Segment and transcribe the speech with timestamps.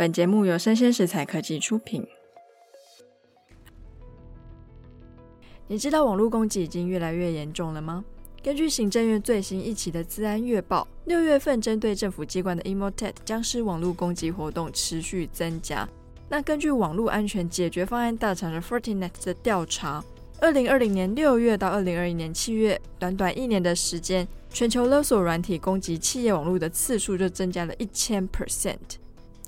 [0.00, 2.06] 本节目由生鲜食材科技出品。
[5.68, 8.02] 你知道网络攻击已经越来越严重了吗？
[8.42, 15.86] 根据行政院最新一期的治安月报，六月份针对政府机关的 Emotet 僵尸网络攻击活动持续增加。
[16.30, 20.02] 那根据网络安全解决方案大厂的 Fortinet 的调查，
[20.40, 28.96] 二零二零年六月到二零二一年七月，短短一年的时间，全球勒索软体攻击企业网络的次数就增加了一千 percent。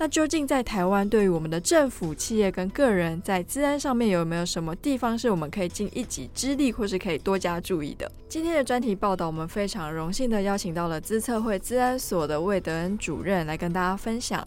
[0.03, 8.11] 那究竟在台湾，对于我们的政府、企业跟个人，在资安上面有没有什么地方是我们可以尽一己之力，或是可以多加注意的？
[8.29, 14.45] 今天的专题报道，我们非常荣幸的邀请到了资策会资安所的魏德恩主任来跟大家分享。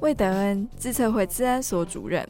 [0.00, 2.26] 魏德恩，资策会资安所主任，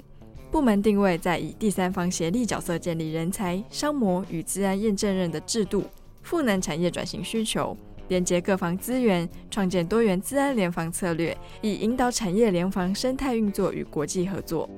[0.51, 5.85] 部门定位在以第三方协力角色建立人才、商模与资安验证人的制度，
[6.23, 7.77] 赋能产业转型需求。
[8.11, 14.69] 连接各方资源，创建多元资安联防策略，以引导产业联防生态运作与国际合作。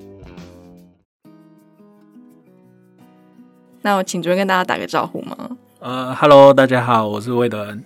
[3.81, 5.57] 那我请主任跟大家打个招呼吗？
[5.79, 7.83] 呃，Hello，，大家好，我是魏德恩。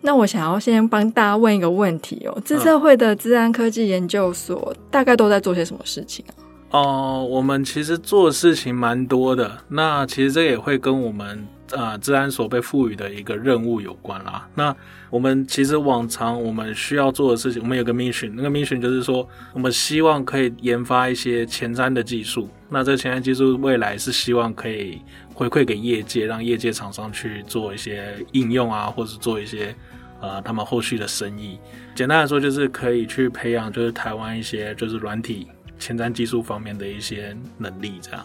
[0.00, 6.34] 那我想要先帮大家问一个问题哦，资策会的资安科技研究所大概都在做些什么事情啊？
[6.72, 9.58] 哦、呃，我们其实做的事情蛮多的。
[9.68, 11.46] 那其实这也会跟我们。
[11.76, 14.48] 啊，治安所被赋予的一个任务有关啦。
[14.54, 14.74] 那
[15.08, 22.48] 我们其实往常我们需要做的事情，我们有个 mission，那个 mission 就是说，我们希望可以研发一些前瞻的技术。
[22.68, 25.00] 那这前瞻技术未来是希望可以
[25.34, 29.74] 回馈给业界，让业界厂商去做一些应用啊，或者做一些
[30.20, 31.58] 呃他们后续的生意。
[31.94, 35.48] 简单来说，就是可以去培养，就是台湾一些就是软体
[35.78, 38.24] 前瞻技术方面的一些能力，这样。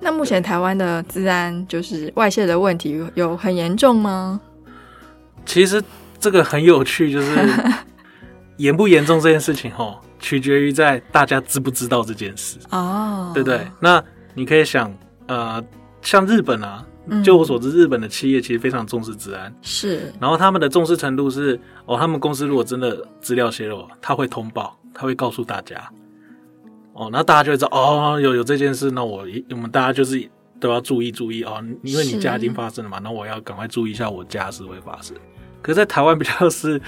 [0.00, 4.40] 那目前台湾的治安就是外泄的问题有很严重吗？
[5.46, 5.82] 其实
[6.18, 7.48] 这个很有趣，就是
[8.58, 13.66] 严不严重这件事情哦，取决于在大家知不知道这件事哦，对不对？
[13.80, 14.02] 那
[14.34, 14.92] 你可以想，
[15.26, 15.62] 呃，
[16.02, 16.84] 像日本啊，
[17.22, 20.12] 就我所知，日本的企业其实非常重视治安，是。
[20.20, 25.90] 然后他们的重视程度是，哦，他们公司如果真的资料泄露，他会通报，他会告诉大家。
[26.94, 35.16] 哦，那大家就会知道哦，有有这件事，那我我们大家就是都要注意注意哦，因为你家已经发生了嘛，那我要赶快注意一下我家是会发生。
[35.60, 36.80] 可是，在台湾比较是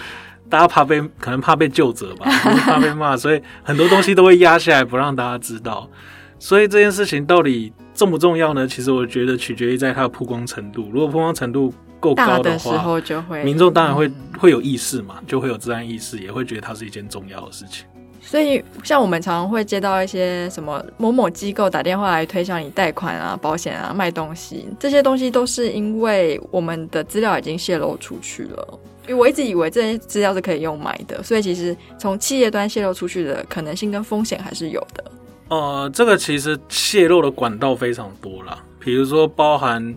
[0.48, 2.24] 大家怕被可能怕被救责吧，
[2.60, 5.90] 怕被骂，所以很多东西都会压下来不让大家知道。
[6.38, 8.68] 所以这件事情到底重不重要呢？
[8.68, 10.88] 其实我觉得取决于在它的曝光程度。
[10.92, 17.86] 如果曝光程度够高的话，的时候就会民众当然会、嗯、会有意识嘛，就会有治安意识，也会觉得它是一件重要的事情。
[18.21, 28.78] 所以，像我们常常会接到一些什么某某机构打电话来推销你贷款啊、保险啊、卖东西，这些东西都是因为我们的资料已经泄露出去了。
[29.06, 35.04] 因为我一直以为这些资料是可以用买的，所以其实从企业端泄露出去的可能性跟风险还是有的。
[35.48, 39.94] 呃，这个其实泄露的管道非常多啦，比如说包含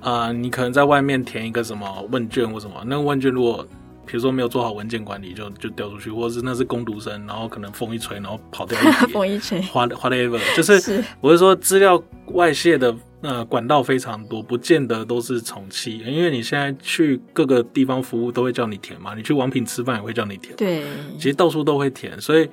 [0.00, 3.64] 呃，你可能在外面填一个什么问卷或什么，那个问卷如果。
[4.08, 9.12] 比如说没有做好文件管理就，就就掉出去，或者是那是工读生，然后可能风一吹，然后跑掉一 叠。
[9.12, 20.82] 风一吹，whatever， 就是，是我是说资料外泄的呃管道非常多，不见得都是从企业，因为你现在去各个地方服务都会叫你填嘛，你去王品吃饭也会叫你填，对，
[21.18, 22.48] 其实到处都会填，所以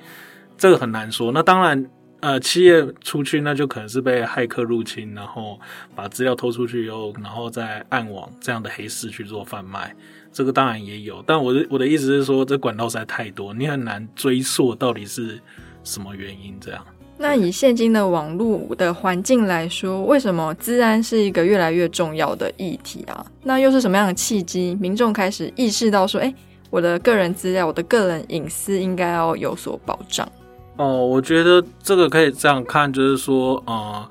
[0.58, 1.32] 这个很难说。
[1.32, 1.88] 那当然，
[2.26, 5.60] 呃，企业出去那就可能是被骇客入侵，然后
[5.94, 9.94] 把资料偷出去以后，然后再暗网这样的黑市去做贩卖。
[10.32, 15.38] 这个当然也有，但我的我的意思是说，这管道实在太多，你很难追溯到底是
[15.84, 16.84] 什么原因这样。
[17.16, 23.24] 那以现今的网络的环境来说，为什么资安是一个越来越重要的议题啊？
[23.44, 26.34] 那又是什么样的契机，民众开始意识到说，哎，
[26.70, 30.28] 我的个人资料、我的个人隐私应该要有所保障？
[30.76, 34.08] 哦，我觉得这个可以这样看，就是说，呃，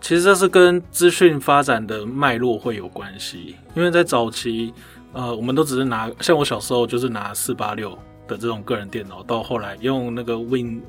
[0.00, 4.72] 其实这是跟资讯发展的脉络会有关系，因为在早期。
[5.14, 7.90] 呃，我们都只是拿，像我小时候就是拿四八六
[8.26, 10.80] 的这种个人电脑，到后来用那个 Win，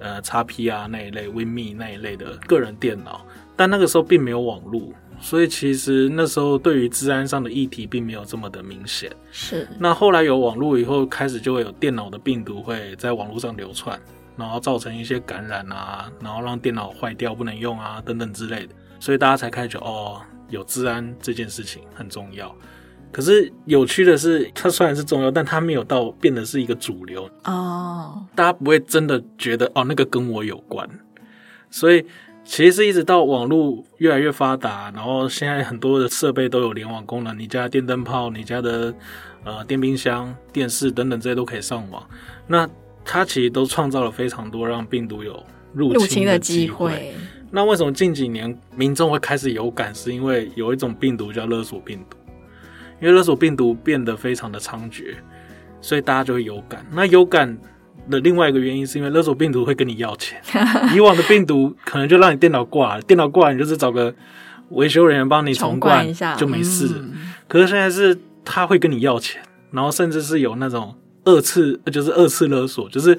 [0.00, 3.24] 呃，XP 啊那一类，WinMe 那一类的个人电脑，
[3.54, 9.08] 但那个时候并没有网络，所以其实那时候对于治安上的议题并没有这么的明显。
[9.30, 9.68] 是。
[9.78, 13.96] 那后来有网络以后，开始就会有电脑的病毒会在网络上流窜，
[14.40, 22.52] 然后造成一些感染啊，然后让电脑坏掉不能用啊等等之类的，所以大家才开始哦，有治安这件事情很重要。
[23.12, 28.14] 可是有趣的是，它虽然是重要，但它没有到变得是一个主流哦。
[28.14, 28.24] Oh.
[28.36, 30.88] 大家不会真的觉得哦，那个跟我有关。
[31.70, 32.06] 所以
[32.44, 38.94] 其实是一直到网络越来越发达，然后现在很多的设备都有联网功能，你家电灯泡、你家的
[39.44, 42.08] 呃电冰箱、电视等等这些都可以上网。
[42.46, 42.68] 那
[43.04, 47.14] 它其实都创造了非常多让病毒有入侵的机会。
[47.50, 49.92] 那为什么近几年民众会开始有感？
[49.94, 52.16] 是因为有一种病毒叫勒索病毒，
[53.00, 55.14] 因为勒索病毒变得非常的猖獗，
[55.80, 56.86] 所以大家就会有感。
[56.92, 57.58] 那有感
[58.08, 60.40] 的另外一个原因是因为勒索病毒会跟你要钱。
[60.94, 64.14] 以往的病毒可能就让你电脑挂了，电脑挂了你就是找个
[64.68, 66.88] 维修人员帮你重灌一下就没事。
[66.94, 67.32] 嗯。
[67.48, 69.42] 可是现在是他会跟你要钱，
[69.72, 70.94] 然后甚至是有那种
[71.30, 73.18] 二次，就是二次勒索，就是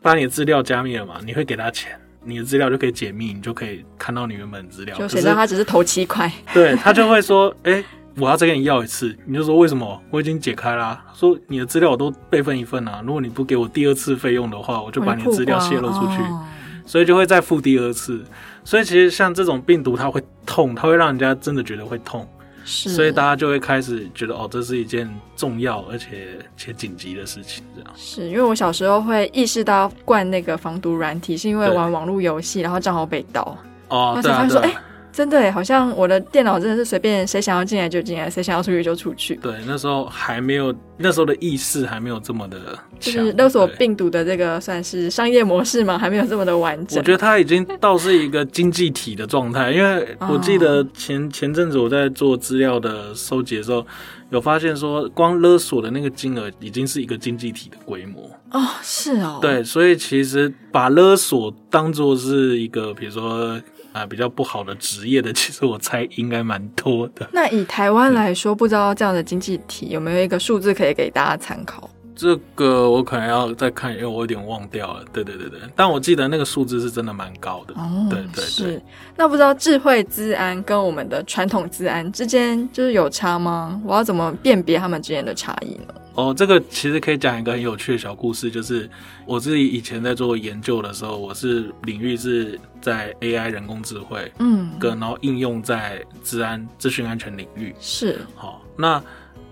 [0.00, 1.98] 把你的资料加密了嘛，你会给他钱。
[2.24, 4.96] 你的资料就可以解密，你就可以看到你原本的资料。
[4.96, 6.30] 就谁知道他只是投七块？
[6.54, 7.84] 对，他就会说：“哎、欸，
[8.16, 10.00] 我要再跟你要一次。”你就说：“为什么？
[10.08, 16.22] 我已经解开啦、啊。”说：“你的资料我都备份一份啊，如果你不给我第二次费用的话，我就把你的资料泄露出去。
[16.22, 16.46] 哦”
[16.86, 18.24] 所以就会再付第二次。
[18.64, 22.28] 所以其实像这种病毒，它会痛，它会让人家真的觉得会痛。
[22.64, 27.90] 是，所以大家就会开始觉得哦，这是一件重要而且且紧急的事情，这样。
[27.96, 33.56] 是因为我小时候会意识到灌那个防毒软体，是因为玩网络游戏，然后账号被盗。
[33.88, 34.82] 哦，对啊，对啊。
[35.12, 39.36] 真的，好像我的电脑真的是随便谁想要进来就进来，谁想要出去就出去。
[39.36, 42.58] 对，那时候还没有，那时候的意识还没有这么的。
[42.98, 46.98] 就是勒索病毒的这个算是商业模式嘛，还没有这么的完整。
[46.98, 53.86] 我觉得它已经倒是一个经济体的状态，因为我记得前前阵子我在做资料的收集的时候，
[54.30, 58.30] 有发现说，光勒索的那个金额已经是一个经济体的规模。
[58.50, 59.38] 哦，是哦。
[59.42, 63.60] 对，所以其实把勒索当做是一个，比如说。
[63.92, 67.28] 啊，比较不好的职业的，其实我猜应该蛮多的。
[67.32, 71.88] 那以台湾来说，不知道这样的经济体有没有一个数字可以给大家参考？
[72.14, 75.02] 这个我可能要再看，因为我有点忘掉了。
[75.12, 77.74] 对对对对，但我记得那个数字是真的蛮高的。
[77.74, 78.44] 哦，对对对。
[78.44, 78.82] 是。
[79.16, 83.80] 那不知道智慧资安跟我们的传统资安之间就是有差吗？
[83.84, 85.94] 我要怎么辨别他们之间的差异呢？
[86.14, 88.88] 哦，这个其实可以讲一个很有趣的小故事，就是
[89.26, 97.74] 我自己以前在做研究的时候，我是领域是在 AI 人工智慧，嗯，跟然后应用在治安资讯安全领域。
[97.80, 98.18] 是。
[98.34, 99.02] 好，那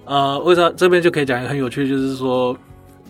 [0.04, 2.56] 呃，为啥这边就可以讲一个很有趣，就是说。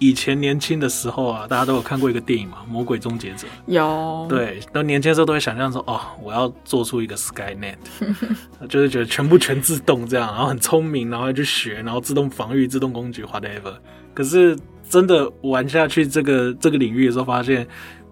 [0.00, 3.46] 以前年轻的时候啊，大家都有看过一个电影嘛，《魔鬼终结者》。
[3.66, 4.26] 有。
[4.28, 7.76] 对，都年轻的时候都会想象说，哦，我要做出一个 Skynet，
[8.68, 13.74] 就是觉得全部全自动这样，然后很聪明，然后去学，然后自动防御、自动攻击，whatever。
[14.14, 14.58] 可是
[14.88, 17.66] 真的玩下去这个这个领域的时候，发现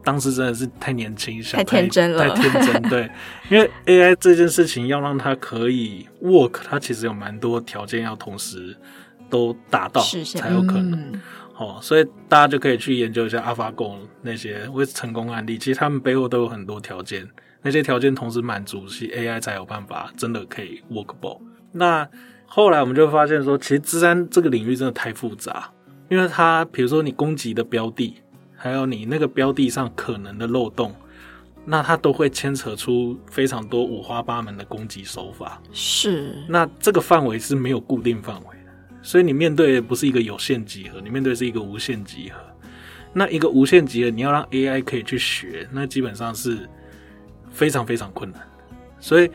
[0.04, 2.82] 当时真的是太年轻，太，太天真了，太天真。
[2.90, 3.10] 对，
[3.48, 8.76] 因为 AI 这件事情要让它可以 work，它其实有蛮多条件要同时
[9.30, 10.02] 都达到
[10.36, 10.92] 才有可能。
[10.92, 11.20] 嗯
[11.58, 17.28] 哦，所以大家就可以去研究一下 AlphaGo 那些为成功案例，其实他们背后都有很多条件，
[17.62, 21.40] 那些条件同时满足，其实 AI 才有办法真的可以 workable。
[21.72, 22.08] 那
[22.46, 25.68] 后来我们就发现说，其实资安这个领域真的太复杂，
[26.08, 28.14] 因为它比如说你攻击的标的，
[28.54, 30.94] 还有你那个标的上可能的漏洞，
[31.64, 35.60] 那它都会牵扯出非常多五花八门的攻击手法。
[35.72, 38.57] 是，那这个范围是没有固定范围。
[39.02, 42.40] 所以你面对的不是一个有限集合，你面对的是一个无限集合。
[43.12, 46.68] 那一个无限集合，你要让 AI 可以去学，那基本上是
[47.50, 48.76] 非常非常困难的。
[49.00, 49.30] 所以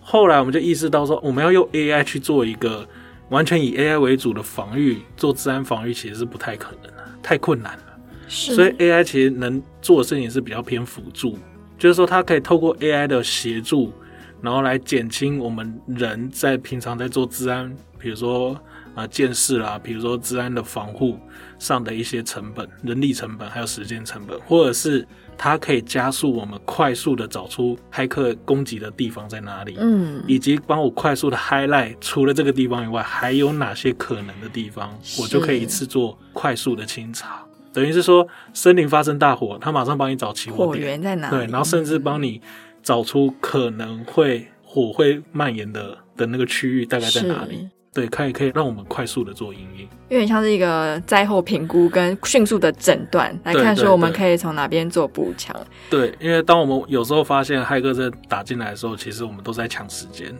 [0.00, 2.86] 后来我们就意识到说，我们要用 AI 去做一个
[3.28, 7.84] 完全以 AI 为主的防御，做治安防御其实是不太可能的，太困难了。
[8.26, 8.54] 是。
[8.54, 11.38] 所以 AI 其实能做的事情是比较偏辅助，
[11.78, 13.92] 就是说它可以透过 AI 的协助，
[14.40, 18.60] 然后来减轻我们人在平常在做治安，比如说。
[18.94, 21.18] 啊，监视啦，比如说治安的防护
[21.58, 25.06] 上的一些成本、人力成本，还有时间成本，或者是
[25.38, 37.42] 它可以加速我们快速的找出骇客攻击的地方在哪里，嗯，以及帮我快速的 highlight 除了这个地方以外还有哪些可能的地方，我就可以一次做快速的清查。
[37.72, 41.36] 等于是说，森林发生大火，它马上帮你找起火源在哪里？
[41.36, 42.38] 对，然后甚至帮你
[42.82, 47.66] 找出可能会火会蔓延的的那个区域大概在哪里。
[47.94, 55.54] 对，可以可以让我们快速的做应用，有点像是一个灾后评估跟迅速的诊断来看，说我们可以从哪边做补强。
[55.90, 60.34] 对，因为当我们有时候发现骇客在打进来的时候，其实我们都在抢时间，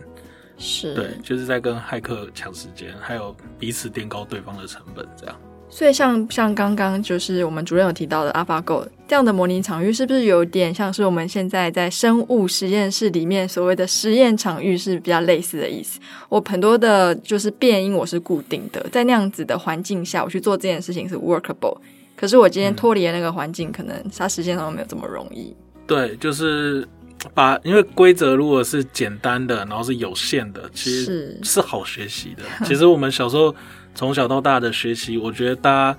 [0.57, 5.35] 是对，就是在跟骇客抢时间，还有彼此垫高对方的成本，这样。
[5.73, 15.99] 所以像像刚刚就是我们主任有提到的 AlphaGo 这样的模拟场域，是不是有点像是我们现在在生物实验室里面所谓的实验场域是比较类似的意思？
[16.29, 21.75] 我很多的就是变因我是固定的，在那样子的环境下，我去做这件事情是 workable。
[22.15, 25.55] 可是我今天脱离了那个环境，可能它实现上没有这么容易。
[25.87, 26.87] 对，就是
[27.33, 32.43] 把因为规则如果是简单的，然后是有限的，其实，是好学习的。
[32.63, 33.55] 其实我们小时候。
[33.95, 35.97] 从小到大的学习，我觉得大家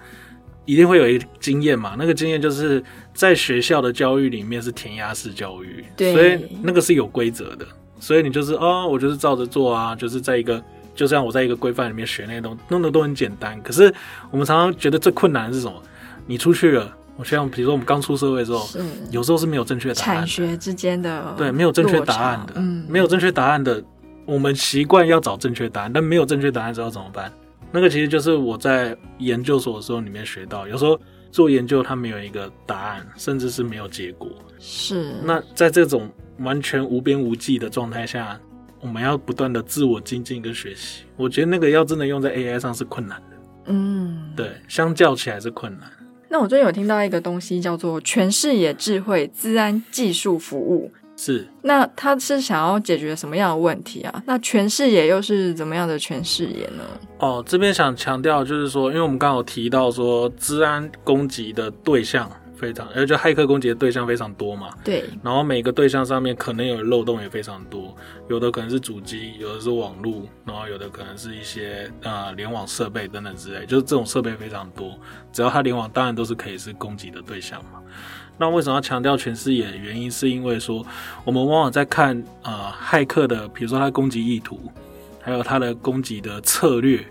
[0.64, 2.82] 一定会有一个经验嘛，那个经验就是
[3.12, 7.66] 在学校的教育里面是填鸭式教育，对，所以那个是有规则的，
[8.00, 10.62] 所以你就是哦，我就是照着做啊，就是在一个，
[10.94, 13.60] 就像我在一个规范里面学那些东西，弄得都很简单。
[13.62, 13.92] 可是
[14.30, 15.82] 我们常常觉得最困难的是什么？
[16.26, 18.66] 你出去了，我像比如说我们刚出社会的时候，
[19.10, 23.84] 有时候是没有正确答案的，产学之间的对，没有正确答案的，嗯，没有正确答案的，
[24.24, 27.30] 我们习惯要找正确答案，但没有正确答案之后怎么办？
[27.74, 30.96] 那个其实就是我在研究所的时候里面学到，有时候
[31.32, 34.30] 做研究它没有一个答案，甚至是没有结果。
[34.60, 35.16] 是。
[35.24, 38.40] 那在这种完全无边无际的状态下，
[38.80, 41.02] 我们要不断的自我精进跟学习。
[41.16, 43.36] 我觉得那个要真的用在 AI 上是困难的。
[43.66, 45.90] 嗯，对，相较起来是困难。
[46.28, 50.92] 那我最近有听到一个东西叫做全视野智慧资安技术服务。
[51.24, 54.22] 是，那他是想要解决什么样的问题啊？
[54.26, 56.84] 那全视野又是怎么样的全视野呢？
[57.18, 64.68] 哦，这边想强调就是说，因为我们刚刚有提到说，治安攻击的对象非常，而且骇客攻击的对象非常多嘛。
[64.84, 65.04] 对。
[65.22, 67.96] 然后每个对象上面可能有漏洞也非常多，
[68.28, 74.98] 有的可能是主机，有的是网络，然后有的可能是一些呃联网设备等等之类，就是这种设备非常多，
[75.32, 77.80] 只要它联网，当然都是可以是攻击的对象嘛。
[78.36, 80.84] 那为什么要强调全视野原因，是因为说
[81.24, 84.60] 我们往往在看呃骇客的，比如说他攻击意图，
[85.22, 87.04] 还有他的攻击的策略，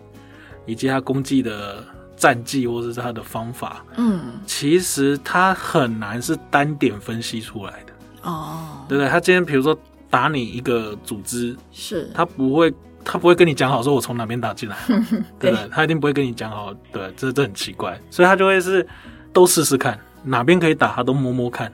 [0.65, 1.83] 以及他攻击的
[2.17, 7.93] 战绩或者是他的方法，嗯，其实他很难是单点分析出来的
[8.29, 9.09] 哦，对不对？
[9.09, 9.77] 他今天比如说
[10.09, 14.75] 打你一个组织，是他不会他不会跟你讲好说我从哪边打进来，
[15.39, 15.57] 对不？
[15.57, 18.85] 对他一定不会跟你讲好，对，这这很奇怪，所以他就会是
[19.31, 19.97] 都试试看。
[20.23, 21.71] 哪边可以打，他都摸摸看，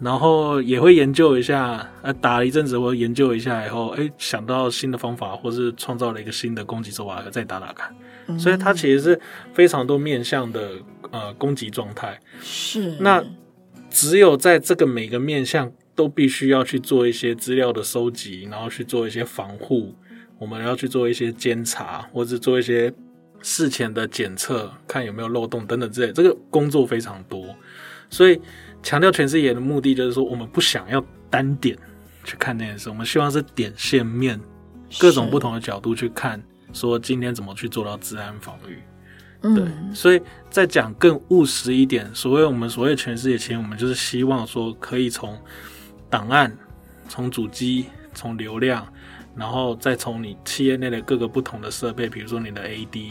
[0.00, 1.88] 然后也会研究一下。
[2.02, 7.94] 呃，打了一阵子，或研究一下以后，哎，想到新的方法，或是创造了一个新的攻击手法，再打打看。
[8.26, 8.38] 嗯。
[8.38, 9.20] 所以它其实是
[9.52, 10.70] 非常多面向的
[11.10, 12.20] 呃攻击状态。
[12.40, 12.96] 是。
[13.00, 13.24] 那
[13.90, 19.94] 只有在这个每个面向都必须要去做一些资料的收集，然后去做一些防护，
[20.38, 22.92] 我们要去做一些监察，或者做一些
[23.40, 26.12] 事前的检测，看有没有漏洞等等之类。
[26.12, 27.46] 这个工作非常多。
[28.08, 28.40] 所以，
[28.82, 31.76] 强调全视野的目的就是说，我们不想要单点
[32.24, 34.40] 去看那件事，我们希望是点线面，
[34.98, 38.78] 各种不同的角度去看，说今天怎么去做到治安防御。
[39.42, 40.20] 对，嗯、所以
[40.50, 45.38] 再讲更务实一点，所谓我们所谓全视野，其实我们就是希望说，可以从
[46.08, 46.56] 档案、
[47.08, 48.86] 从主机、从流量，
[49.36, 53.10] 然后再从你企业内的各个不同的设备，比如说你的 AD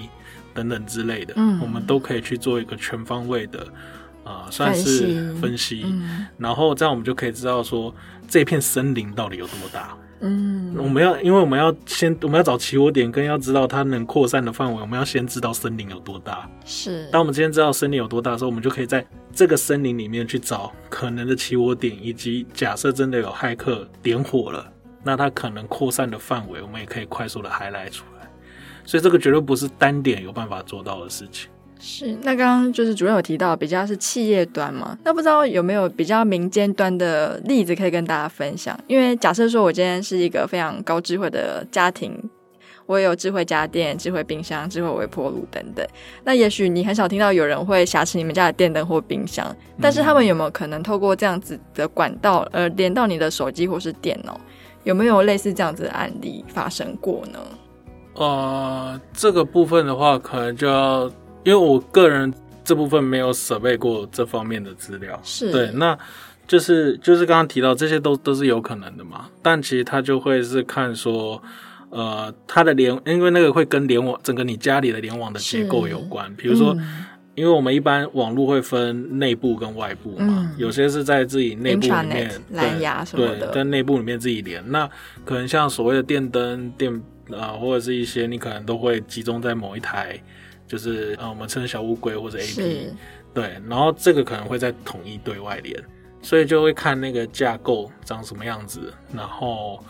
[0.53, 3.65] 等等之类的，嗯，我们都可以去做一个全方位的。
[4.25, 7.95] 啊、呃，算是分析，嗯，然后这样我们就可以知道说
[8.27, 9.97] 这片森林到底有多大。
[10.21, 16.49] 嗯，我们要，因为我们要先我们要找起火点，跟要知道它能扩散的范围，我们要先知道森林有多大。
[16.65, 24.65] 是，当我们今天知道森林有多大的时候，我们就可以在这个森林里面去找可能的起火点，以及假设真的有骇客点火了，
[25.03, 28.27] 那它可能扩散的范围，我们也可以快速的 highlight 出来。
[28.85, 31.49] 所以这个绝对不是单点有办法做到的事情。
[31.77, 38.77] 是，那刚刚就是主任有提到比较是企业端嘛，那不知道有没有比较民间端的例子可以跟大家分享？
[38.87, 42.17] 因为假设说我今天是一个非常高智慧的家庭，
[42.85, 45.85] 我也有智慧家电、智慧冰箱、智慧微波炉等等，
[46.23, 54.39] 那也许你很少听到有人会挟持你们家的电灯或冰箱，但是他们有没有可能透过这样子的管道，呃，连到你的手机或是电脑？
[54.85, 57.39] 有没有类似这样子的案例发生过呢？
[58.13, 61.11] 呃，这个部分的话，可能就要。
[61.45, 62.33] 因为我个人
[62.63, 65.51] 这部分没有准备过这方面的资料，是。
[65.51, 65.97] 对，那
[66.47, 71.41] 就是就是刚刚提到这些都都是有可能的嘛，但其实他就会是看说，
[71.91, 84.89] 呃，它的联，因为那个会跟联网整个你家里的联网的结构有关，比如说、嗯，因为我们一般网络会分内部跟外部嘛，嗯、有些是在自己内部里面蓝牙什么的，对，跟内部里面自己连，那
[85.23, 86.91] 可能像所谓的电灯、电
[87.29, 90.19] 啊、呃，或者是一些你可能都会集中在某一台。
[90.67, 92.89] 就是呃，我们称小乌龟或者 AP，
[93.33, 95.83] 对，然后这个可能会在统一对外连，
[96.21, 99.83] 所以就会看那个架构长什么样子，然后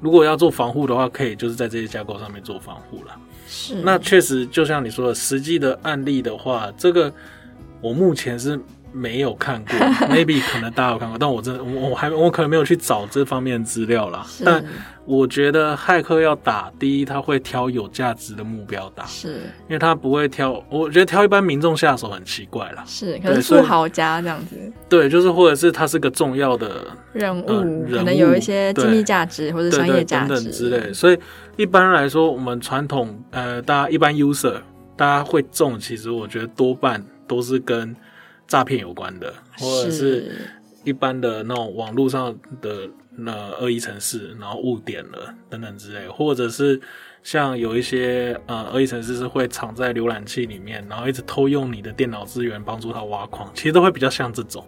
[0.00, 3.16] 如果要做防护的话，可以就是在这些架构上面做防护了。
[3.46, 7.12] 是，那确实就像你说的，实际的案例的话，这个
[7.80, 8.58] 我目前是。
[8.94, 14.24] 没有看过， maybe 可能大家有看过，但我真的我我还我可能没有去找这方面的资料啦。
[14.44, 14.64] 但
[15.04, 19.28] 我觉得骇客要打，第一他会挑有价值的目标打，是
[19.68, 22.84] 因为他不会挑，我觉得挑一般民众下手很奇怪啦。
[22.86, 24.56] 是，可能富豪家这样子。
[24.88, 30.92] 对，就是或者是他是个重要的任务，呃、人物可能有一些经济价值或者商业价值等等之类。
[30.92, 31.18] 所以
[31.56, 34.54] 一般来说，我们传统呃，大家一般 user
[34.96, 37.04] 大家会中，其实我觉得多半。
[37.26, 37.96] 都是跟
[38.46, 40.30] 诈骗有关的，或者是
[40.84, 46.78] 一般的那种网络上的那恶意城市，然后误点了等等之类，或者是
[47.22, 54.62] 像有一些呃恶意城市是会藏在浏览器里面，然后一直偷用你的电脑资源帮助他挖矿，其实都会比较像这种，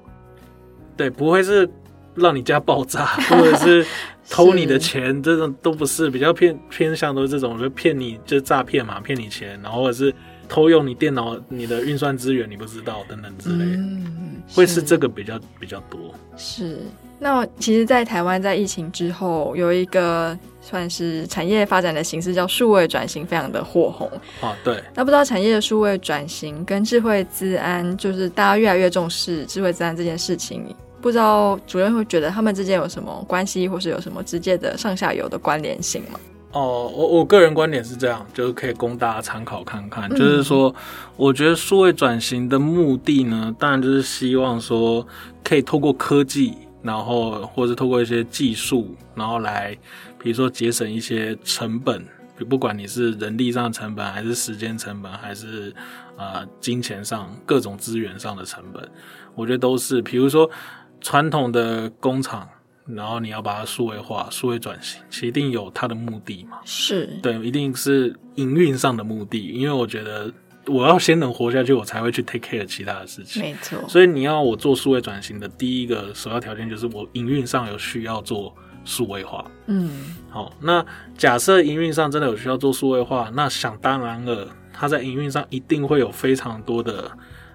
[0.96, 1.68] 对，不会是
[2.14, 3.86] 让你家爆炸，或者是
[4.30, 10.14] 偷你的钱，这种都不是，比较偏偏向都是这种，就骗你就诈骗嘛，骗你钱，然后或者是。
[10.48, 15.98] 偷用你电脑、你的运算资源，你不知道等等之类的，嗯、会是这个比较比较多。
[16.36, 16.78] 是，
[17.18, 24.10] 那其实，在台湾在疫情之后，有一个算是产业发展的形式叫数位转型，非常的火红。
[24.40, 24.82] 啊，对。
[24.94, 30.64] 那不知道产业的数位转型跟智慧资安，就是大家越来越重视智慧资安这件事情，
[31.00, 36.20] 不知道主任会觉得他们之间有什么关系，或是有什么直接的上下游的关联性吗？
[36.56, 40.08] 哦，我我个人观点是这样，就是可以供大家参考看看。
[40.10, 40.74] 嗯、就是说，
[41.14, 45.06] 我觉得数位转型的目的呢，当然就是希望说，
[45.44, 49.76] 可以透过科技，然后或者透过一些技术，然后来，
[50.18, 52.02] 比如说节省一些成本，
[52.48, 55.70] 不管你是人力上的成本，还是时间成本，还是
[56.16, 58.82] 啊、呃、金钱上各种资源上的成本，
[59.34, 60.00] 我觉得都是。
[60.00, 60.50] 比如说
[61.02, 62.48] 传统的工厂。
[62.86, 66.58] 然后你要把它数位化、数位转型，其实一定有它的目的嘛？
[66.64, 69.48] 是对，一定是营运上的目的。
[69.48, 70.32] 因为我觉得
[70.66, 73.42] 我要先能活下去，我才会去 take care 其他的事情。
[73.42, 73.78] 没错。
[73.88, 79.44] 所以你要我做数位转型的第一个首要条件，就是我营运上有需要做数位化。
[79.66, 80.14] 嗯。
[80.30, 80.84] 好，那
[81.18, 87.10] 假设营运上真的有需要做数位化，那想当然了，它在营运上一定会有非常多的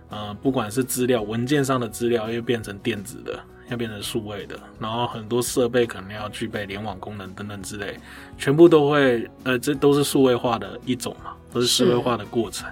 [0.10, 3.40] 呃，不管是资料、文件上的资料，又变成电子的。
[3.72, 7.98] 要变成数位的，然后很多设备可能要具备联网功能等等之类，
[8.38, 12.70] 全部都会，呃，这都是数位化的一种嘛，都是数位化的过程。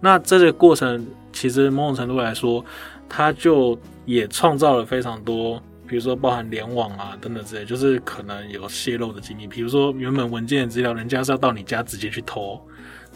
[0.00, 2.64] 那这个过程其实某种程度来说，
[3.08, 9.46] 它就也创造了非常多，比如说包含联网啊等等之类，就是可能有泄露的经历。
[9.46, 12.60] 比如说原本文件资料，人家是要到你家直接去偷。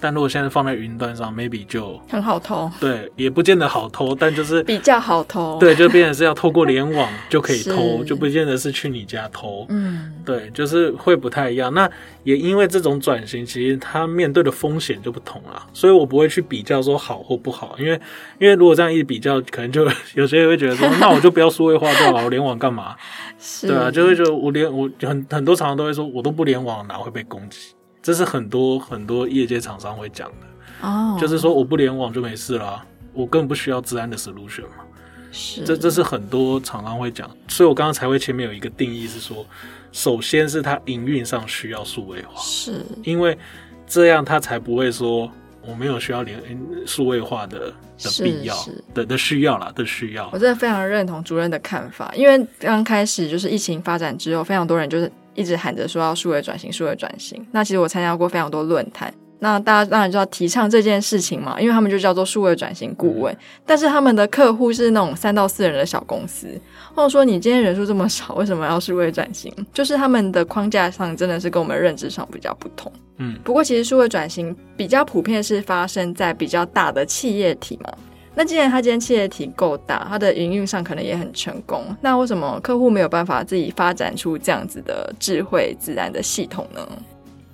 [0.04, 2.70] 但如果现在放在云端上，maybe 就很好偷。
[2.78, 5.58] 对，也不见得好偷，但就是比较好偷。
[5.58, 9.64] 对，就变成是要透过联网就可以偷，就不见得是去你家偷。
[9.70, 11.72] 嗯，对，就是会不太一样。
[11.72, 11.90] 那
[12.22, 15.66] 也因为这种转型，其实它面对的风险就不同了。
[15.72, 17.98] 所以我不会去比较说好或不好，因为
[18.38, 22.94] 因为如果这样一比较，可能就有些人会觉得说，那我就不要数位化就好，我联网干嘛？
[23.40, 27.73] 是，对啊，就会觉得我连我很很多常常都会说，我都不联网，哪会被攻击？
[28.04, 31.20] 这是很多很多业界厂商会讲的哦，oh.
[31.20, 34.84] 就是说我不联网就没事了，我根本不需要治安的 solution 嘛。
[35.32, 39.46] 是，这这是很多厂商会讲，所以我刚刚才会前面有一个定义是说，
[39.90, 43.38] 首先是它营运上需要数位化，是因为
[43.86, 45.30] 这样它才不会说
[45.66, 46.38] 我没有需要连
[46.86, 48.54] 数位化的的必要
[48.92, 50.28] 的的需要啦的需要。
[50.30, 55.10] 我真的非常认同主任的看法，因为刚开始就是疫情发展之后，非常多人就是。
[55.34, 57.44] 一直喊着说要数位转型，数位转型。
[57.52, 63.36] 那其实我参加过非常多论坛，那大家当然就要提倡这件事情嘛，因为他们就叫做数位转型顾问。
[63.66, 66.48] 但是他们的客户是那种三到四人的小公司，
[66.94, 69.52] 或者说你今天人数这么少，为什么要数位转型？
[69.72, 72.90] 就是他们的框架上真的是跟我们认知上比较不同。
[73.18, 77.92] 嗯，不过其实数位转型比较普遍是发生在比较大的企业体嘛。
[78.36, 86.80] 那既然他今天企业体够大，他的营运上可能也很成功，那为什么客户没有办法自己发展出这样子的智慧自然的系统呢？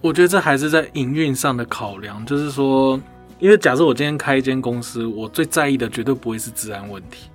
[0.00, 2.98] 我觉得这还是在营运上的考量，就是说，
[3.38, 7.28] 因为假设我今天开一间公司，我最在意的绝对不会是治安问题，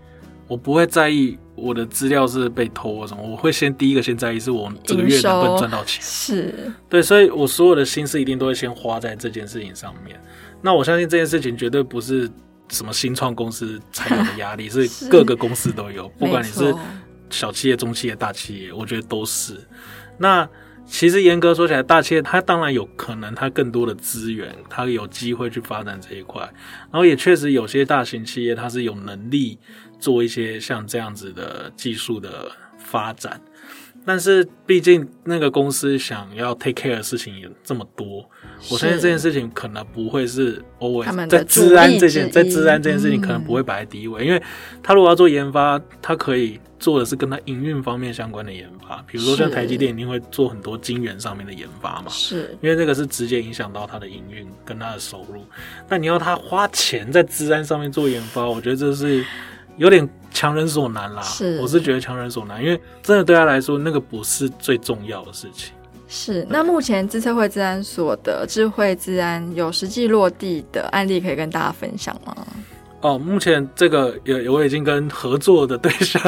[0.47, 10.19] 我不会在意我的资料是被偷或什么，我会先第一个先在意是我这个月能不能赚到钱，是对，所以我所有的心思一定都会先花在这件事情上面。
[10.63, 12.27] 那我相信这件事情绝对不是。
[12.69, 16.73] 什么新创公司才有的压力， 是各个公司都有，不管你是
[17.29, 19.59] 小企业、中企业、大企业，我觉得都是。
[20.17, 20.47] 那
[20.85, 26.41] 其实严格说起来，大企业它当然有可能它更多的资源，它有机会去发展这一块。
[26.91, 29.57] 然后也确实有些大型企业它是有能力
[29.99, 33.41] 做一些像这样子的技术的发展。
[34.05, 38.29] 但是毕竟那个公司想要 take care 的事情也这么多，
[38.71, 44.41] 我相信这件事情可能不会是 always 在治安这件在治安这件事情可能不会摆在第一位，嗯、因为
[44.83, 55.43] 他如果要做研发，他可以做的是跟他营运方面相关的研发，比如说像台积电一定会做很多晶圆上面的研发嘛，是因为这个是直接影响到他的营运跟他的收入。
[55.89, 59.25] 那你要他花钱在治安上面做研发，我觉得这是。
[59.77, 65.73] 有点强人所难啦，是，我是觉得强人所难，因为真的对他来说，那个不是最重要的事情。
[66.07, 72.35] 是，那目前资策会治安所的智慧治安有实际落地的案例可以跟大家分享吗？
[73.01, 76.19] 哦，目前这个有我已经跟合作的对象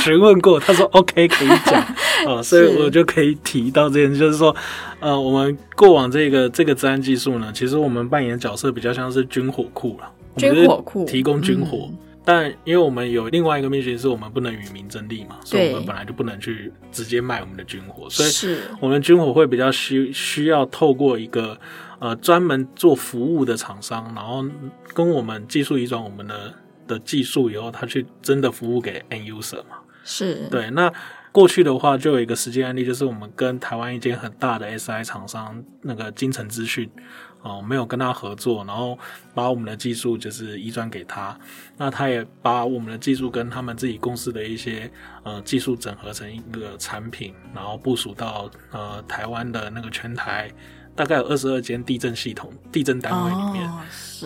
[0.00, 1.84] 询问过，他说 OK 可以讲。
[2.26, 4.54] 哦，所以我就可以提到这件事，就是说，
[4.98, 11.04] 呃，我们过往这个这个治安技术呢，其实我们扮演的角色比较像是军火库了，军火库。
[11.04, 21.58] 提供军火，嗯、但因为我们有另外一个命题是我们不能与民争利嘛，所以我们本来就不能去直接卖我们的军火，所以我们军火会比较需需要透过一个。
[21.98, 24.44] 呃，专门做服务的厂商，然后
[24.92, 26.52] 跟我们技术移转我们的
[26.86, 29.78] 的技术以后，他去真的服务给 end user 嘛？
[30.04, 30.70] 是对。
[30.72, 30.92] 那
[31.32, 38.98] 过去的话，就有一个实际案例，就是我们跟台湾一间很大的 SI 厂商，那个金城资讯，哦、呃，没有跟他合作，然后
[39.32, 41.38] 把我们的技术就是移转给他，
[41.76, 44.90] 那他也把我们的技术跟他们自己公司的一些
[45.22, 50.50] 呃技术整合成一个产品，然后部署到呃台湾的那个全台。
[50.96, 53.82] 大概有二十二间地震系统、地震单位里面，哦、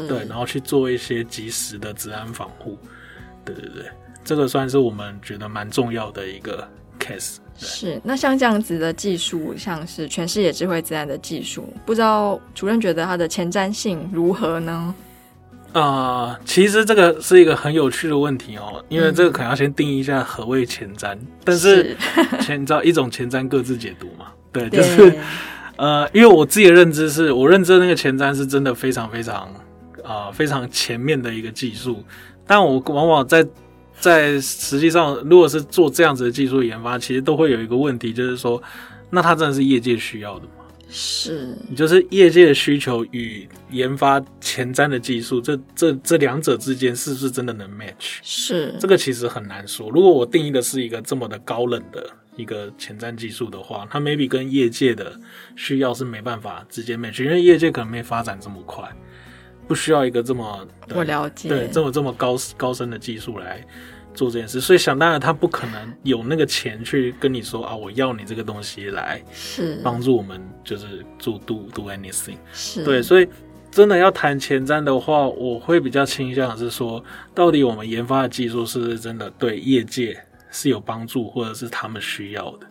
[0.06, 2.78] 对，然后去做一些及时的治安防护，
[3.44, 3.90] 对对对，
[4.22, 6.64] 这个算是我们觉得蛮重要的一个
[6.96, 7.38] case。
[7.66, 14.94] 是，那像这样子的技术，像是全视野智慧自然的技术，不知道主任觉得它的前瞻性如何呢？
[15.72, 21.96] 啊、呃，其实这个是一个很有趣的问题哦，因为这个可能要先定义一下何谓前瞻，嗯、但是
[22.40, 24.26] 前你知道一种前瞻各自解读嘛？
[24.52, 25.16] 对，就是。
[25.76, 29.36] 呃，因为我自己的认知是，我认知的那个前瞻是真的非常非常
[30.04, 32.04] 啊、呃、非常前面的一个技术，
[32.46, 33.42] 但我往往在
[34.00, 38.60] 在实际上，如果是做这样子的技术研发，其实都会有一个问题，就是说，
[39.10, 40.52] 那它真的是业界需要的吗？
[40.88, 48.18] 是，就是业界的需求与研发前瞻的技术，这这这两者之间是不是真的能 match？
[48.22, 49.88] 是，这个其实很难说。
[49.90, 52.04] 如果我定义的是一个这么的高冷的。
[52.36, 55.12] 一个前瞻技术的话，它 maybe 跟业界的
[55.56, 58.88] 需要是没办法直接 match，因为业界可能没发展这么快，
[59.70, 63.64] 不需要一个这么我了解对这么这么高高深的技术来
[64.12, 73.28] 做这件事，所以想当然他不可能有那个钱去跟你说啊，我要你这个东西来是帮助我们就是做 do do anything 是对，所以
[73.70, 77.00] 真的要谈前瞻的话，我会比较倾向是说，
[77.32, 80.20] 到底我们研发的技术是不是真的对业界。
[80.52, 82.66] 是有帮助，或者是他们需要的，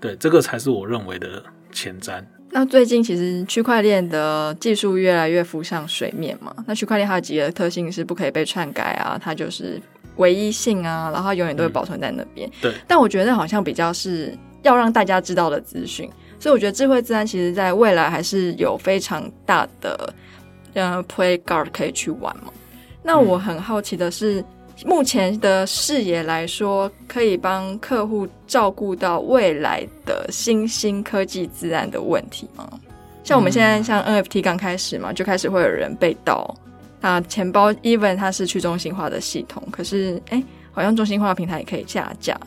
[0.00, 2.24] 对，这个才是我认为的前瞻。
[2.50, 6.54] 那最近其实区块链的技术越来越浮上水面嘛。
[6.66, 9.80] 那区块链它有几个特性是不可以被篡改啊，它就是
[10.16, 12.48] 唯一性啊，然后它永远都会保存在那边。
[12.48, 12.74] 嗯、对。
[12.86, 20.14] 但我觉得好像比较是要让大家知道的资讯，所以我觉得智慧资安其实在未来还是有非常大的
[20.74, 22.52] 呃 play guard 可以去玩嘛。
[23.02, 24.40] 那我很好奇的是。
[24.40, 24.44] 嗯
[24.84, 32.68] 目前的视野来说，可以帮客户照顾到未来的新兴科技自然的问题吗？
[33.22, 36.54] 像我们现在像 NFT 刚开始嘛，就开始会有人被盗，
[37.00, 42.38] 那钱包 even 它是去中心化的系统，可是哎、欸，好像中心化平台也可以下架，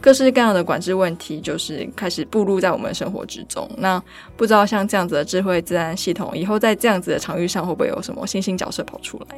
[0.00, 3.68] 各式各样的管制问题就是开始步入在我们生活之中。
[3.76, 4.02] 那
[4.36, 9.36] 不知道像这样子的智慧自然系统，以后在这样子的场域上，会不会有什么新兴角色跑出来？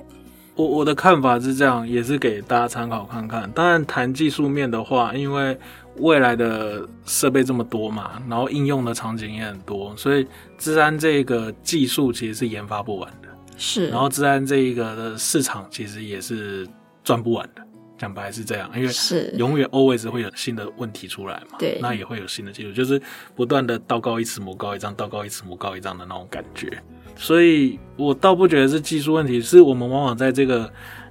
[0.54, 3.50] 我我的看法是这样，也是给大家参考看看。
[3.52, 5.58] 当然，谈技术面的话，因为
[5.96, 10.26] 未来的设备这么多嘛，然后应用的场景也很多，所以
[10.58, 13.28] 治安这个技术其实是研发不完的。
[13.56, 16.68] 是，然后治安这一个的市场其实也是
[17.02, 17.62] 赚不完的。
[18.02, 21.56] 讲白是这样，因为是永远 always 会有新的问题出来嘛。
[21.56, 23.00] 对，那也会有新的技术，就是
[23.36, 26.82] 不断的道高一尺，魔高一丈，道高一尺，魔高一丈的那种感觉。
[27.14, 30.68] 所以我倒不觉得是技术问题，是我们往往在这个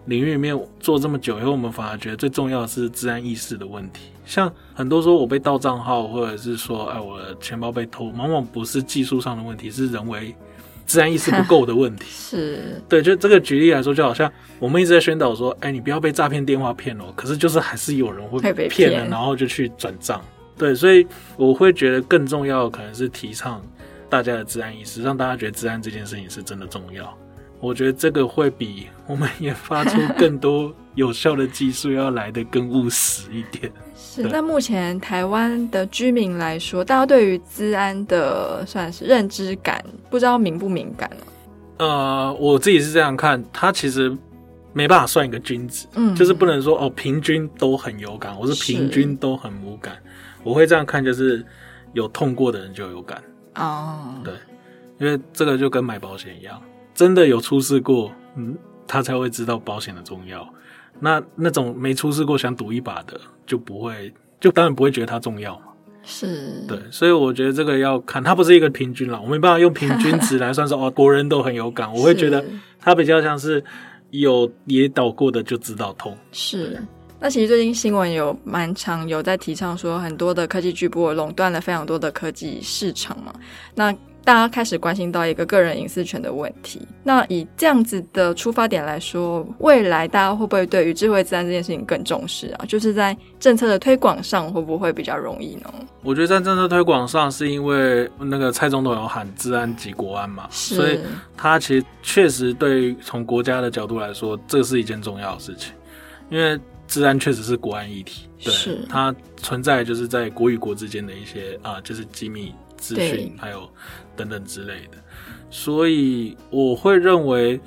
[0.08, 4.12] 领域里面做这么久以后，我们反而觉得最重要的是治安意识的问题。
[4.26, 10.36] 像很多说我被盗账号，或者是说哎我的钱包被偷，往往不是技术上的问题，是人为
[10.92, 12.06] 资安意识不够的问题。
[12.12, 20.22] 是对，就这个举例来说，就好像我们一直在宣导说，哎你不要被诈骗电话骗哦，可是就是还是有人会被骗了，然后就去转账。
[20.58, 23.62] 对，所以我会觉得更重要的可能是提倡。
[24.10, 27.18] 大家的治安意识，让大家觉得治安这件事情是真的重要。
[27.62, 33.72] 我觉得这个会比我们研发出更多有效的技术要来的更务实一点。
[34.12, 34.24] 是。
[34.24, 41.26] 那目前台湾的居民来说，大家对于资安的算是认知感，不知道敏不敏感呢？
[41.78, 44.16] 呃，我自己是这样看，他其实
[44.74, 49.94] 没办法算一个君子，嗯，就是不能说哦，平均都很有感，我是平均都很无感。
[50.44, 51.46] 我会这样看，就是
[51.94, 53.22] 有痛过的人就有感。
[53.56, 54.26] 哦，oh.
[54.26, 54.34] 对，
[55.00, 56.62] 因为这个就跟买保险一样，
[56.94, 60.48] 真的有出事过，嗯，他才会知道保险的重要。
[61.00, 63.20] 那那种没出事过想赌一把的，
[63.52, 65.66] 就不会，就当然不会觉得它重要嘛。
[66.04, 71.94] 是，对，所以我觉得这个要看，它不是一个平均啦，我没办法用平均 值来算说哦，国人都很有感。
[71.94, 72.42] 我会觉得
[72.80, 73.62] 它比较像是
[74.12, 76.18] 有也倒过的就知道痛。
[76.32, 76.82] 是。
[77.20, 83.34] 那其实最近新闻有蛮常有在提倡说，很多的科技巨擘垄断了非常多的科技市场嘛。
[83.76, 86.88] 那大家开始关心到一个个人隐私权的问题。
[87.04, 92.66] 那以这样子的出发点来说，未来大家会不会对于智慧资安这件事情更重视啊？
[92.68, 95.74] 就是在政策的推广上会不会比较容易呢？
[96.04, 101.00] 我觉得在政策推广上，是因为那个蔡总统有喊治安及国安嘛，所以
[101.36, 105.74] 他其实确实对于从国家的角度来说，这是一件重要的事情，
[106.30, 108.54] 因为治安确实是国安议题，对，
[108.88, 113.70] 它存在就是在国与国之间的一些啊、呃，就是机密资讯还有。
[114.14, 114.98] 等等之类的，
[115.50, 117.60] 所以我会认为，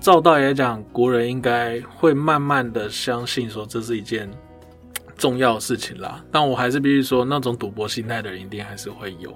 [0.00, 4.28] 照道理来讲，国人应该会慢慢的相信说这是一件
[5.16, 6.24] 重要的事情啦。
[6.32, 9.32] 但我还是必须说，那种赌博心态的人一定还是会有。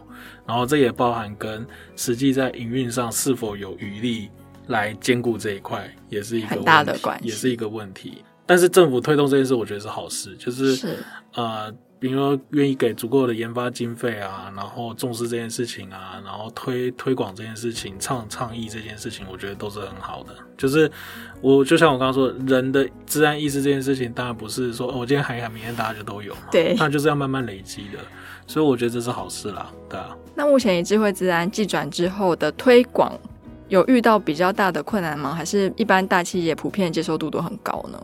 [0.47, 4.31] 然后这也包含跟实际在营运上是否有余力
[4.69, 8.25] 来兼顾这一块，也是一个很大的关系，也是一个问题。
[8.47, 10.97] 但是政府推动这件事，我觉得是好事，就是，是
[11.35, 11.73] 呃。
[11.98, 20.35] 比如说，愿意给足够的研发经费啊，然后重视这件事情啊，然后推推广这件事情，倡倡议这件事情，我觉得都是很好的。
[20.59, 20.90] 就是
[21.40, 26.42] 我就像我刚刚说，人的资安意识这件事情，当然不是说我今天喊一喊，明天大家就都有嘛。
[26.50, 27.98] 对，那就是要慢慢累积的。
[28.46, 30.16] 所以我觉得这是好事啦，对啊。
[30.35, 33.18] 那目前以智慧资安技转之后的推广，
[33.68, 35.35] 有遇到比较大的困难吗？
[35.35, 37.98] 还是一般大企业普遍接受度都很高呢？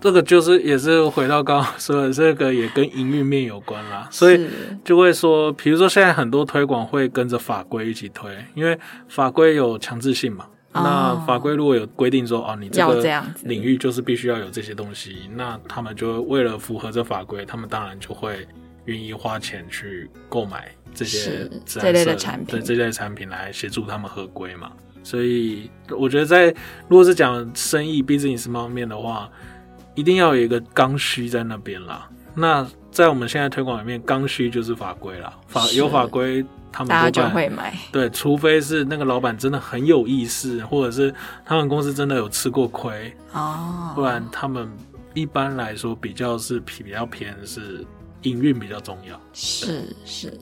[0.00, 4.46] 这个就是也是回到刚刚说的，这个也跟营运面有关啦，所以
[4.84, 10.46] 就会说，比如说现在很多推广会跟着法规一起推，因为法规有强制性嘛。
[10.72, 18.46] 哦、那法规如果有规定说，哦，你这个领域就是必须要有这些东西，那他们就为了符合这法规，他们当然就会
[18.84, 24.70] 愿意花钱去购买这些这类的产品，对这类产品来协助他们合规嘛。
[25.02, 26.54] 所以我觉得在
[26.86, 29.28] 如果是讲生意 business 方面的话。
[29.98, 32.08] 一定要有一个刚需在那边啦。
[32.32, 35.36] 那在我们现在推广里面，刚需就是法规啦。
[35.48, 37.76] 法有法规，他们大家就会买。
[37.90, 41.12] 对，除非是那个老板真的很有意思，或者是
[41.44, 44.70] 他们公司真的有吃过亏哦，不然他们
[45.14, 47.84] 一般来说比较是比较偏是
[48.22, 49.20] 营运比较重要。
[49.32, 50.32] 是是。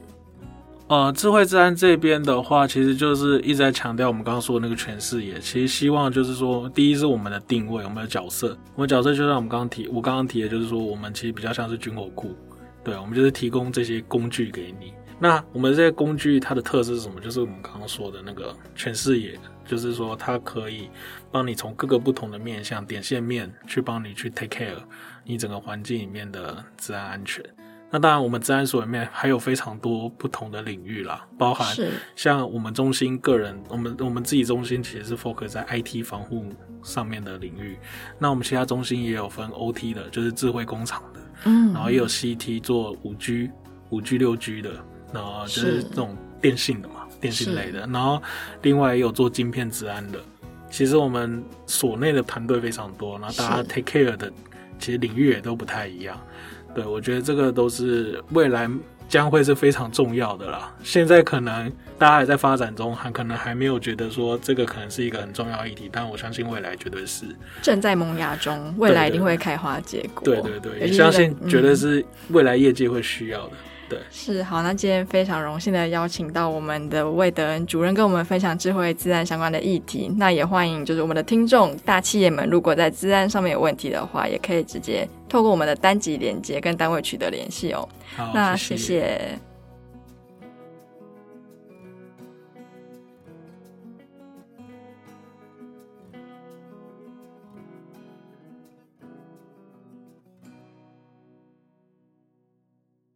[0.88, 5.40] 呃，智慧资安这边的话，其实就是一直在强调我们刚刚说的那个全视野。
[5.40, 12.36] 其实希望就是说，第一是我们的定位，我们的角色，我们角色就像我们刚刚提，我刚刚提的就是说，我们其实比较像是军火库，
[12.84, 14.92] 对，我们就是提供这些工具给你。
[15.18, 17.20] 那我们这些工具它的特色是什么？
[17.20, 20.88] 就是我们刚刚说的那个全视野，就是说它可以
[21.32, 24.76] 帮你从各个不同的面向、点线面去帮你去 take care
[25.24, 27.44] 你整个环境里面的治安安全。
[27.96, 31.66] 那当然，我们治安所里面还有非常多不同的领域啦，包含
[32.14, 36.44] 像我们中心个人，我们我们自己中心其实是 focus 在 IT 防护
[36.82, 37.78] 上面的领域。
[38.18, 43.50] 那我们其他中心也有分 OT 的，就是智慧工厂的，嗯，然后也有 CT 做五 G、
[43.88, 44.72] 五 G、六 G 的，
[45.10, 47.86] 然后就是这种电信的嘛，电信类的。
[47.86, 48.22] 然后
[48.60, 50.20] 另外也有做晶片治安的。
[50.70, 54.30] 其实我们所内的团队非常多，然后大家 take care 的
[54.78, 56.20] 其实领域也都不太一样。
[56.76, 58.70] 对，我觉得这个都是未来
[59.08, 60.70] 将会是非常重要的啦。
[60.84, 67.24] 现在可能大家还在发展中，还可能还没有觉得说这个可能是一个很重要议题，但我相信未来绝对是
[67.62, 70.22] 正在萌芽中，未来一定会开花结果。
[70.22, 73.52] 对对对，也相信绝对是未来业界会需要的。
[73.52, 73.58] 嗯
[73.88, 74.62] 对，是好。
[74.62, 80.10] 那今天非常荣幸的邀请到我们的魏德恩主任跟我们分享智慧自然相关的议题。
[80.16, 87.88] 那也欢迎就是我们的听众大企业们，如果在自然上面有问题的话，也可以直接透过我们的单集连接跟单位取得联系哦。
[88.16, 88.76] 好，那谢谢。
[88.76, 89.38] 谢谢